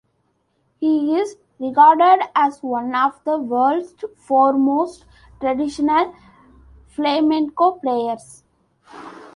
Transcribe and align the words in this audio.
He 0.79 1.15
is 1.15 1.35
regarded 1.59 2.27
as 2.33 2.63
one 2.63 2.95
of 2.95 3.23
the 3.23 3.37
world's 3.37 3.93
foremost 4.19 5.05
traditional 5.39 6.15
flamenco 6.89 7.73
players. 7.73 8.43